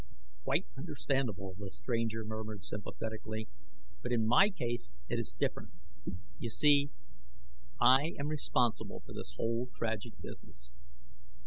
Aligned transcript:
"Quite 0.45 0.65
understandable," 0.75 1.53
the 1.59 1.69
stranger 1.69 2.25
murmured 2.25 2.63
sympathetically. 2.63 3.47
"But 4.01 4.11
in 4.11 4.25
my 4.25 4.49
case 4.49 4.95
it 5.07 5.19
is 5.19 5.35
different. 5.35 5.69
You 6.39 6.49
see 6.49 6.89
I 7.79 8.15
am 8.17 8.29
responsible 8.29 9.01
for 9.01 9.13
this 9.13 9.33
whole 9.37 9.69
tragic 9.75 10.19
business!" 10.19 10.71